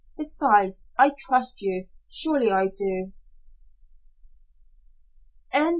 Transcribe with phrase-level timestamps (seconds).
[0.17, 1.87] Besides I trust you.
[2.09, 3.13] Surely I do."